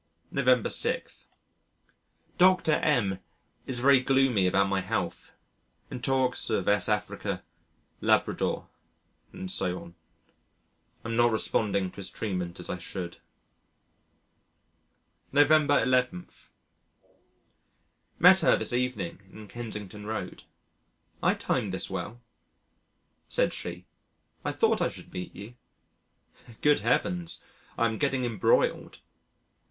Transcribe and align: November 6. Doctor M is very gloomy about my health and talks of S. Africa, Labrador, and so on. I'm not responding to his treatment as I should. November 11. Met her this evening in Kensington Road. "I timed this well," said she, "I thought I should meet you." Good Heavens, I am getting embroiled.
November 0.31 0.71
6. 0.71 1.27
Doctor 2.39 2.71
M 2.71 3.19
is 3.67 3.77
very 3.77 3.99
gloomy 3.99 4.47
about 4.47 4.67
my 4.67 4.81
health 4.81 5.33
and 5.91 6.03
talks 6.03 6.49
of 6.49 6.67
S. 6.67 6.89
Africa, 6.89 7.43
Labrador, 8.01 8.67
and 9.31 9.51
so 9.51 9.79
on. 9.79 9.95
I'm 11.05 11.15
not 11.15 11.31
responding 11.31 11.91
to 11.91 11.97
his 11.97 12.09
treatment 12.09 12.59
as 12.59 12.67
I 12.67 12.79
should. 12.79 13.19
November 15.31 15.83
11. 15.83 16.27
Met 18.17 18.39
her 18.39 18.57
this 18.57 18.73
evening 18.73 19.19
in 19.31 19.47
Kensington 19.47 20.07
Road. 20.07 20.45
"I 21.21 21.35
timed 21.35 21.75
this 21.75 21.91
well," 21.91 22.19
said 23.27 23.53
she, 23.53 23.85
"I 24.43 24.51
thought 24.51 24.81
I 24.81 24.89
should 24.89 25.13
meet 25.13 25.35
you." 25.35 25.53
Good 26.61 26.79
Heavens, 26.79 27.43
I 27.77 27.85
am 27.85 27.99
getting 27.99 28.25
embroiled. 28.25 28.97